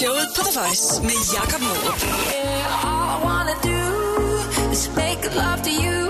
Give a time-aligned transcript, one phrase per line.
[0.00, 2.02] Showet på The Voice med Jakob Morup.
[2.02, 3.82] Yeah, all I wanna do
[4.72, 6.00] is make love to you.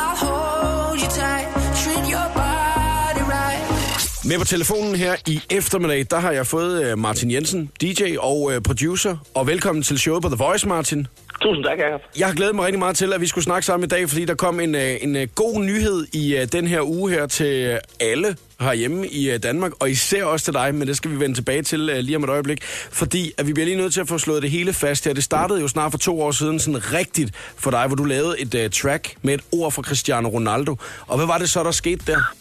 [0.00, 1.48] I'll hold you tight,
[1.82, 4.24] treat your body right.
[4.24, 8.52] Med på telefonen her i eftermiddag, der har jeg fået øh, Martin Jensen, DJ og
[8.52, 9.16] øh, producer.
[9.34, 11.06] Og velkommen til showet på The Voice, Martin.
[11.44, 12.00] Tusind tak, Jacob.
[12.18, 14.24] Jeg har glædet mig rigtig meget til, at vi skulle snakke sammen i dag, fordi
[14.24, 17.46] der kom en, øh, en øh, god nyhed i øh, den her uge her til
[17.46, 21.20] øh, alle herhjemme i øh, Danmark, og især også til dig, men det skal vi
[21.20, 24.00] vende tilbage til øh, lige om et øjeblik, fordi at vi bliver lige nødt til
[24.00, 25.12] at få slået det hele fast her.
[25.14, 28.40] Det startede jo snart for to år siden sådan rigtigt for dig, hvor du lavede
[28.40, 30.76] et uh, track med et ord fra Cristiano Ronaldo.
[31.06, 32.34] Og hvad var det så, der skete der?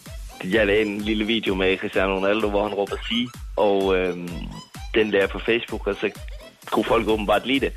[0.44, 4.30] Jeg lavede en lille video med Cristiano Ronaldo, hvor han råber sig, og øhm,
[4.96, 6.10] den der på Facebook, og så
[6.72, 7.74] kunne folk åbenbart lide det.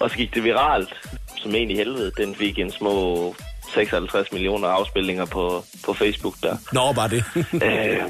[0.00, 2.12] Og så gik det viralt, som en i helvede.
[2.16, 3.34] Den fik en små
[3.74, 6.56] 56 millioner afspilninger på, på Facebook der.
[6.72, 7.24] Nå, bare det.
[7.68, 8.02] øh,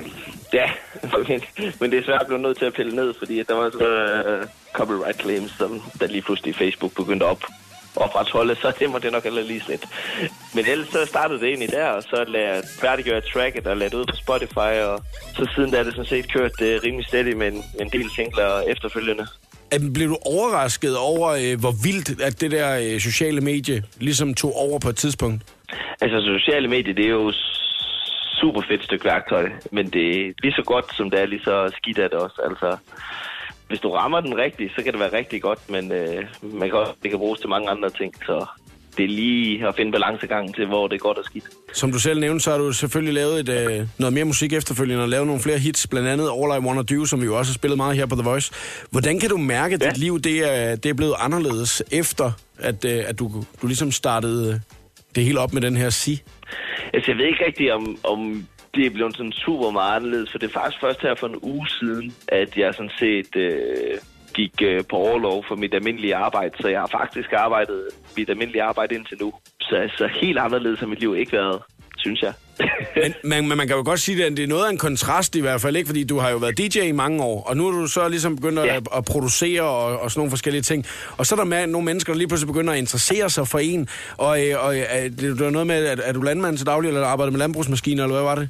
[0.52, 0.70] ja,
[1.28, 1.42] men,
[1.80, 4.40] men det er svært at blive nødt til at pille ned, fordi der var så
[4.42, 7.42] uh, copyright claims, som der lige pludselig Facebook begyndte op
[7.96, 9.86] opretholde, så det må det nok heller lige lidt.
[10.54, 13.90] Men ellers så startede det egentlig der, og så lagde jeg færdiggøre tracket og lagde
[13.90, 15.02] det ud på Spotify, og
[15.36, 18.10] så siden da er det sådan set kørt det rimelig steady med en, en del
[18.10, 19.26] singler efterfølgende.
[19.74, 24.34] At, blev du overrasket over, øh, hvor vildt at det der øh, sociale medie ligesom
[24.34, 25.42] tog over på et tidspunkt?
[26.00, 27.32] Altså, sociale medier, det er jo
[28.40, 31.72] super fedt stykke værktøj, men det er lige så godt, som det er lige så
[31.76, 32.40] skidt er det også.
[32.48, 32.76] Altså,
[33.68, 36.78] hvis du rammer den rigtigt, så kan det være rigtig godt, men øh, man kan
[36.78, 38.46] også, det kan bruges til mange andre ting, så
[38.96, 41.44] det er lige at finde balancegangen til, hvor det er godt og skidt.
[41.72, 45.02] Som du selv nævnte, så har du selvfølgelig lavet et, øh, noget mere musik efterfølgende
[45.02, 47.52] og lavet nogle flere hits, blandt andet All I Wanna Do, som vi jo også
[47.52, 48.52] har spillet meget her på The Voice.
[48.90, 49.88] Hvordan kan du mærke, at ja.
[49.88, 53.90] dit liv det er, det er blevet anderledes efter, at, øh, at du, du ligesom
[53.90, 54.60] startede
[55.14, 56.22] det hele op med den her si?
[56.94, 60.38] Altså, jeg ved ikke rigtigt, om, om det er blevet sådan super meget anderledes, for
[60.38, 63.98] det er faktisk først her for en uge siden, at jeg sådan set øh,
[64.34, 67.82] gik øh, på overlov for mit almindelige arbejde, så jeg har faktisk arbejdet
[68.16, 69.32] mit almindelige arbejde indtil nu.
[69.60, 71.62] Så altså, helt anderledes har mit liv ikke været,
[71.98, 72.32] synes jeg.
[73.02, 75.36] men, men, men man kan jo godt sige, at det er noget af en kontrast
[75.36, 75.86] i hvert fald, ikke?
[75.86, 78.36] Fordi du har jo været DJ i mange år, og nu er du så ligesom
[78.36, 78.76] begyndt at, ja.
[78.76, 80.86] at, at producere og, og sådan nogle forskellige ting.
[81.18, 83.58] Og så er der med, nogle mennesker, der lige pludselig begynder at interessere sig for
[83.58, 83.88] en.
[84.16, 87.06] Og, øh, og er det er noget med, at er du landmand til daglig, eller
[87.06, 88.48] arbejder med landbrugsmaskiner, eller hvad var det?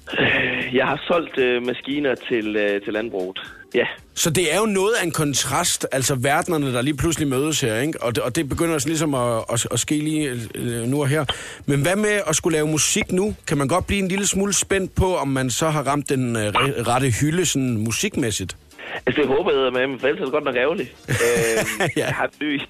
[0.74, 3.38] Jeg har solgt øh, maskiner til, øh, til landbruget.
[3.74, 3.86] Ja.
[4.14, 7.80] Så det er jo noget af en kontrast, altså verdenerne, der lige pludselig mødes her,
[7.80, 8.02] ikke?
[8.02, 11.08] Og det, og det begynder altså ligesom at, at, at ske lige øh, nu og
[11.08, 11.24] her.
[11.66, 13.34] Men hvad med at skulle lave musik nu?
[13.48, 16.36] Kan man godt blive en lille smule spændt på, om man så har ramt den
[16.36, 16.42] øh,
[16.90, 18.56] rette hylde sådan musikmæssigt?
[19.06, 20.90] Altså, det håber jeg med, men for ellers er det godt nok ærgerligt.
[21.08, 22.06] øh, ja.
[22.06, 22.60] jeg, har en ny,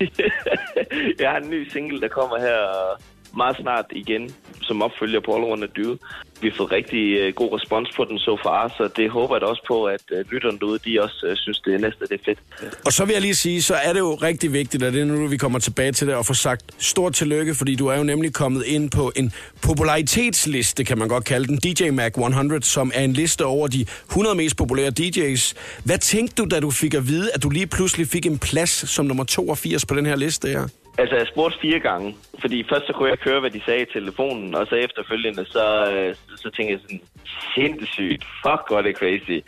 [1.20, 2.58] jeg har en ny single, der kommer her
[3.36, 5.96] meget snart igen, som opfølger på All Around Dyre.
[6.40, 9.40] Vi har fået rigtig øh, god respons på den så far, så det håber jeg
[9.40, 12.20] da også på, at uh, lytterne derude, de også uh, synes, det er næste, det
[12.20, 12.38] er fedt.
[12.86, 15.04] Og så vil jeg lige sige, så er det jo rigtig vigtigt, at det er
[15.04, 18.02] nu, vi kommer tilbage til det, og få sagt stort tillykke, fordi du er jo
[18.02, 22.92] nemlig kommet ind på en popularitetsliste, kan man godt kalde den, DJ Mac 100, som
[22.94, 25.54] er en liste over de 100 mest populære DJ's.
[25.84, 28.90] Hvad tænkte du, da du fik at vide, at du lige pludselig fik en plads
[28.90, 30.68] som nummer 82 på den her liste her?
[30.98, 33.92] Altså, jeg spurgte fire gange, fordi først så kunne jeg høre, hvad de sagde i
[33.92, 37.00] telefonen, og så efterfølgende, så, øh, så tænkte jeg sådan,
[37.54, 39.38] sindssygt, fuck, hvor det crazy.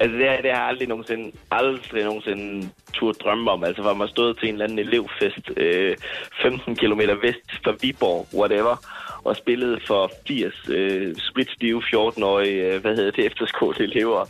[0.00, 3.64] Altså, det, det har jeg aldrig nogensinde, aldrig nogensinde tur drømme om.
[3.64, 5.96] Altså, hvor man stod til en eller anden elevfest, øh,
[6.42, 8.76] 15 km vest fra Viborg, whatever,
[9.24, 14.24] og spillede for 80 øh, spritstive 14-årige, øh, hvad hedder det, efterskoleelever,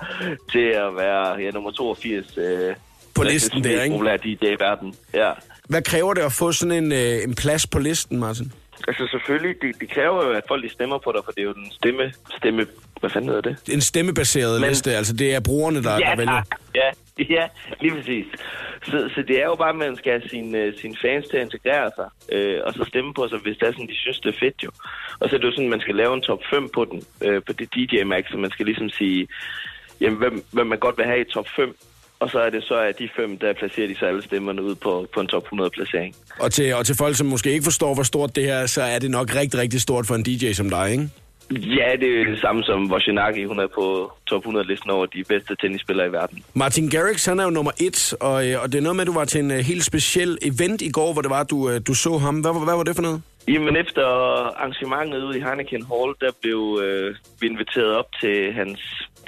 [0.52, 2.76] til at være ja, nummer 82 øh,
[3.14, 3.94] på listen der, ikke?
[3.94, 5.32] Populær DJ i verden, ja.
[5.68, 8.52] Hvad kræver det at få sådan en, øh, en plads på listen, Martin?
[8.88, 11.44] Altså selvfølgelig, det, det kræver jo, at folk de stemmer på dig, for det er
[11.44, 12.66] jo den stemme, stemme
[13.00, 13.74] hvad fanden hedder det?
[13.74, 16.42] En stemmebaseret Men, liste, altså det er brugerne, der, ja, der vælger.
[16.74, 16.90] Ja,
[17.36, 17.48] ja,
[17.80, 18.26] lige præcis.
[18.82, 21.36] Så, så det er jo bare, at man skal have sine, uh, sin fans til
[21.36, 24.20] at integrere sig, øh, og så stemme på sig, hvis det er sådan, de synes,
[24.20, 24.70] det er fedt jo.
[25.20, 27.02] Og så er det jo sådan, at man skal lave en top 5 på den,
[27.26, 29.28] øh, på det DJ Max, så man skal ligesom sige,
[30.00, 31.76] jamen, hvem, hvem man godt vil have i top 5,
[32.20, 34.75] og så er det så, at de fem, der placerer de så alle stemmerne ud
[34.75, 36.15] på, på en top 100 placering.
[36.41, 38.99] Og til, og til folk, som måske ikke forstår, hvor stort det er, så er
[38.99, 41.09] det nok rigtig, rigtig stort for en DJ som dig, ikke?
[41.50, 43.44] Ja, det er det samme som Wozniacki.
[43.44, 46.44] Hun er på top 100-listen over de bedste tennisspillere i verden.
[46.55, 49.06] Martin Garrix, han er jo nummer et, og, øh, og det er noget med, at
[49.06, 51.76] du var til en uh, helt speciel event i går, hvor det var, du, uh,
[51.87, 52.41] du så ham.
[52.41, 53.23] Hvad, hvad var det for noget?
[53.49, 54.05] Jamen, efter
[54.61, 58.81] arrangementet ude i Heineken Hall, der blev øh, vi inviteret op til hans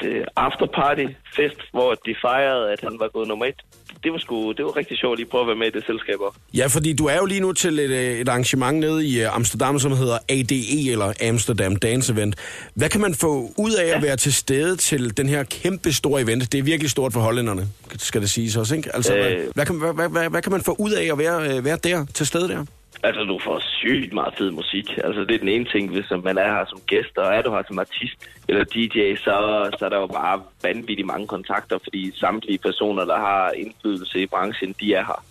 [0.05, 1.07] øh, afterparty
[1.37, 3.61] fest, hvor de fejrede, at han var gået nummer et.
[4.05, 5.85] Det var sgu, det var rigtig sjovt lige at prøve at være med i det
[5.87, 6.39] selskab også.
[6.55, 9.37] Ja, fordi du er jo lige nu til et, øh, et arrangement nede i øh,
[9.37, 12.35] Amsterdam, som hedder ADE, eller Amsterdam Dance Event.
[12.75, 16.23] Hvad kan man få ud af at være til stede til den her kæmpe store
[16.23, 16.53] event?
[16.53, 17.69] Det er virkelig stort for hollænderne,
[17.99, 18.95] skal det siges også, ikke?
[18.95, 19.51] Altså, øh...
[19.55, 22.07] Hvad, hvad, hvad, hvad, hvad kan man få ud af at være, øh, være der,
[22.15, 22.65] til stede der?
[23.03, 24.87] Altså, du får sygt meget fed musik.
[25.05, 27.51] Altså, det er den ene ting, hvis man er her som gæst, og er du
[27.51, 29.35] her som artist eller DJ, så,
[29.79, 34.27] så er der jo bare vanvittigt mange kontakter, fordi samtlige personer, der har indflydelse i
[34.27, 35.25] branchen, de er her.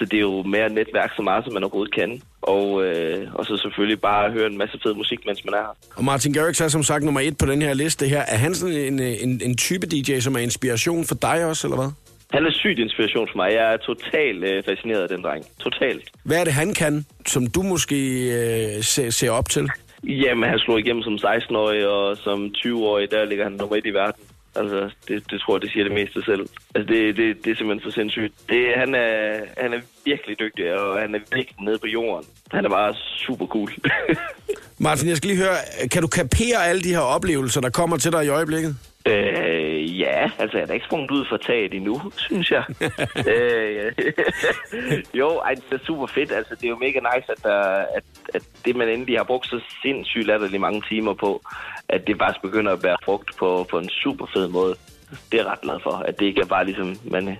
[0.00, 2.22] Så det er jo mere netværk så meget, som man overhovedet kan.
[2.42, 5.74] Og, øh, og så selvfølgelig bare høre en masse fed musik, mens man er her.
[5.96, 8.20] Og Martin Garrix er som sagt nummer et på den her liste her.
[8.20, 11.66] Er han sådan en, øh, en, en type DJ, som er inspiration for dig også,
[11.66, 11.90] eller hvad?
[12.32, 13.52] Han er sygt inspiration for mig.
[13.52, 15.44] Jeg er totalt øh, fascineret af den dreng.
[15.60, 16.04] Totalt.
[16.24, 17.98] Hvad er det, han kan, som du måske
[18.38, 19.68] øh, ser, ser op til?
[20.04, 23.90] Jamen, han slog igennem som 16-årig, og som 20-årig, der ligger han nummer et i
[23.90, 24.22] verden.
[24.56, 26.46] Altså, det, det tror jeg, det siger det meste selv.
[26.74, 28.34] Altså, det, det, det er simpelthen for sindssygt.
[28.48, 32.26] Det, han, er, han er virkelig dygtig, og han er virkelig nede på jorden.
[32.52, 32.94] Han er bare
[33.26, 33.72] super cool.
[34.78, 38.12] Martin, jeg skal lige høre, kan du kapere alle de her oplevelser, der kommer til
[38.12, 38.76] dig i øjeblikket?
[39.10, 42.64] Øh, ja, altså, jeg er da ikke sprunget ud for taget endnu, synes jeg.
[43.32, 43.92] øh,
[45.20, 46.32] jo, ej, det er super fedt.
[46.32, 47.60] Altså, det er jo mega nice, at, der,
[47.96, 48.04] at,
[48.34, 51.42] at det, man endelig har brugt så sindssygt latterligt mange timer på,
[51.88, 54.74] at det faktisk begynder at bære frugt på, på en super fed måde.
[55.10, 57.36] Det er jeg ret glad for, at det ikke er bare ligesom, man øh,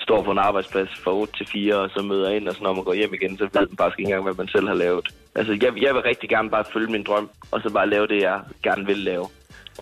[0.00, 2.74] står på en arbejdsplads fra 8 til 4, og så møder ind, og så når
[2.74, 5.08] man går hjem igen, så ved man faktisk ikke engang, hvad man selv har lavet.
[5.34, 8.22] Altså, jeg, jeg vil rigtig gerne bare følge min drøm, og så bare lave det,
[8.22, 9.26] jeg gerne vil lave.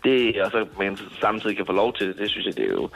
[0.04, 2.72] Det, og så man samtidig kan få lov til det, det synes jeg, det er
[2.72, 2.88] jo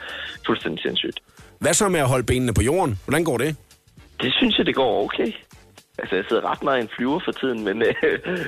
[0.45, 1.19] fuldstændig sindssygt.
[1.59, 2.99] Hvad så med at holde benene på jorden?
[3.05, 3.55] Hvordan går det?
[4.21, 5.31] Det synes jeg, det går okay.
[5.99, 7.93] Altså, jeg sidder ret meget i en flyver for tiden, men, øh,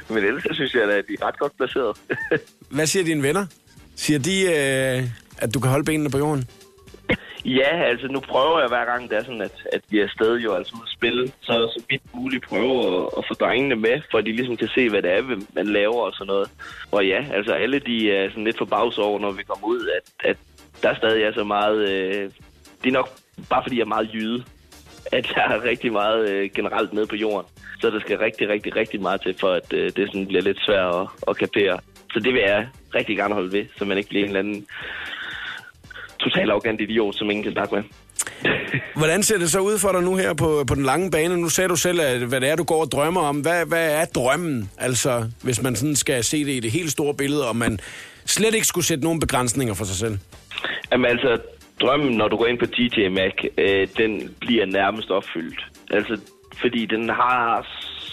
[0.09, 1.97] men ellers så synes jeg, at de er ret godt placeret.
[2.75, 3.45] Hvad siger dine venner?
[3.95, 6.49] Siger de, øh, at du kan holde benene på jorden?
[7.45, 10.39] Ja, altså nu prøver jeg hver gang, det er sådan, at, at vi er afsted
[10.39, 14.01] jo altså ude at spille, så så vidt muligt prøver at, at få drengene med,
[14.11, 15.21] for at de ligesom kan se, hvad det er,
[15.53, 16.49] man laver og sådan noget.
[16.91, 20.29] Og ja, altså alle de er sådan lidt forbavs over, når vi kommer ud, at,
[20.29, 20.37] at
[20.83, 21.89] der stadig er så meget...
[21.89, 22.31] Øh,
[22.83, 23.09] det er nok
[23.49, 24.43] bare fordi, jeg er meget jyde,
[25.11, 27.49] at jeg er rigtig meget øh, generelt nede på jorden.
[27.81, 30.59] Så der skal rigtig, rigtig, rigtig meget til, for at øh, det sådan bliver lidt
[30.65, 31.79] svært at, at kapere.
[32.13, 34.67] Så det vil jeg rigtig gerne holde ved, så man ikke bliver en eller anden
[36.19, 37.83] total arrogant idiot, som ingen kan snakke med.
[38.99, 41.37] Hvordan ser det så ud for dig nu her på, på den lange bane?
[41.37, 43.39] Nu sagde du selv, at, hvad det er, du går og drømmer om.
[43.41, 44.71] Hvad, hvad er drømmen?
[44.77, 47.79] Altså, hvis man sådan skal se det i det helt store billede, og man
[48.25, 50.17] slet ikke skulle sætte nogen begrænsninger for sig selv.
[50.91, 51.37] Jamen altså,
[51.81, 55.65] drømmen, når du går ind på DJ Mac, øh, den bliver nærmest opfyldt.
[55.91, 56.19] Altså,
[56.61, 57.67] fordi den har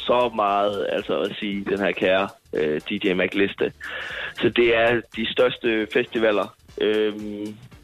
[0.07, 3.73] så meget altså at sige, den her kære øh, DJ Mac-liste.
[4.41, 7.13] Så det er de største festivaler øh,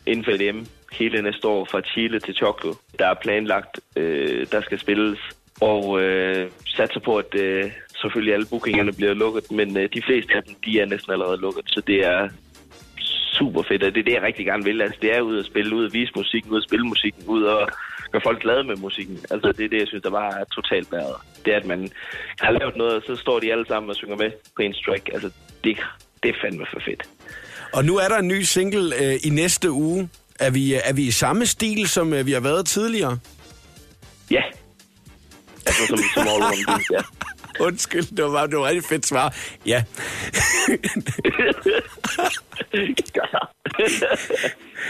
[0.06, 2.74] inden for LM hele næste år fra Chile til Choclo.
[2.98, 5.18] Der er planlagt, øh, der skal spilles,
[5.60, 7.70] og øh, satser på, at øh,
[8.00, 11.40] selvfølgelig alle bookingerne bliver lukket, men øh, de fleste af dem, de er næsten allerede
[11.40, 12.28] lukket, så det er
[13.38, 14.82] super fedt, og det er det, jeg rigtig gerne vil.
[14.82, 17.42] Altså, det er ud at spille, ud at vise musikken, ud at spille musikken, ud
[17.42, 17.68] og
[18.12, 19.18] gøre folk glade med musikken.
[19.30, 21.16] Altså, det er det, jeg synes, der bare er totalt bæret.
[21.44, 21.90] Det er, at man
[22.40, 25.08] har lavet noget, og så står de alle sammen og synger med på en track.
[25.12, 25.30] Altså,
[25.64, 25.78] det,
[26.22, 27.02] det er fandme for fedt.
[27.72, 30.08] Og nu er der en ny single øh, i næste uge.
[30.40, 33.18] Er vi, er vi i samme stil, som øh, vi har været tidligere?
[34.30, 34.42] Ja.
[35.66, 37.00] Altså, som, som all beat, ja.
[37.66, 39.34] Undskyld, det var, bare- det var et rigtig fedt svar.
[39.66, 39.82] Ja.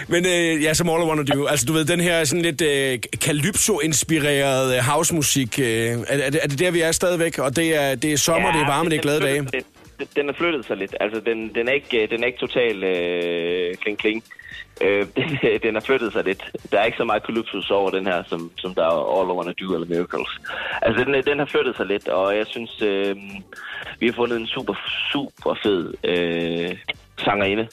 [0.09, 1.47] Men øh, ja, som All I Wanna Do.
[1.47, 5.59] Altså, du ved, den her sådan lidt øh, Calypso-inspireret øh, housemusik.
[5.59, 7.39] Øh, er, er, det, er det der, vi er stadigvæk?
[7.39, 9.49] Og det er, det er sommer, ja, det er varme, det er glade dage.
[9.53, 9.63] Den,
[10.03, 10.95] den, den er flyttet sig lidt.
[11.01, 14.25] Altså, den, den er ikke, øh, den er ikke total øh, kling-kling.
[14.81, 16.51] Øh, den, den har flyttet sig lidt.
[16.73, 19.33] Der er ikke så meget Calypso over den her, som, som der er All I
[19.33, 20.29] Wanna Do eller Miracles.
[20.83, 23.17] Altså, den, øh, den har flyttet sig lidt, og jeg synes, øh,
[23.99, 24.75] vi har fundet en super,
[25.13, 26.77] super fed øh,
[27.19, 27.69] sangerinde,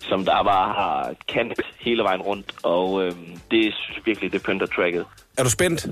[0.00, 3.12] som der bare har kant hele vejen rundt, og øh,
[3.50, 5.06] det synes virkelig, det pynter tracket.
[5.38, 5.88] Er du spændt?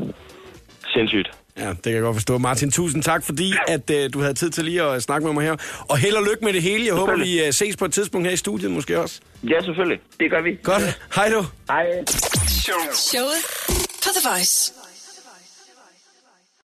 [0.99, 1.31] Sindssygt.
[1.59, 2.39] Ja, det kan jeg godt forstå.
[2.39, 5.45] Martin, tusind tak, fordi at, øh, du havde tid til lige at snakke med mig
[5.45, 5.57] her.
[5.89, 6.87] Og held og lykke med det hele.
[6.87, 9.21] Jeg håber, vi øh, ses på et tidspunkt her i studiet måske også.
[9.45, 10.01] Ja, selvfølgelig.
[10.21, 10.59] Det gør vi.
[10.63, 11.01] Godt.
[11.15, 11.45] Hej du.
[11.71, 11.87] Hej.
[12.95, 13.43] Showet
[14.03, 14.73] på The Voice.